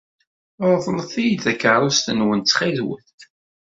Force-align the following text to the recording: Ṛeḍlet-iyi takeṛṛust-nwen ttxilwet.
Ṛeḍlet-iyi 0.71 1.37
takeṛṛust-nwen 1.43 2.39
ttxilwet. 2.41 3.09